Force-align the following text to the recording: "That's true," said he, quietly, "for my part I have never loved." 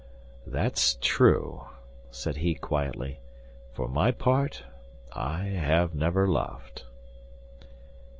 "That's 0.47 0.95
true," 0.99 1.65
said 2.09 2.37
he, 2.37 2.55
quietly, 2.55 3.19
"for 3.71 3.87
my 3.87 4.09
part 4.09 4.63
I 5.13 5.43
have 5.43 5.93
never 5.93 6.27
loved." 6.27 6.85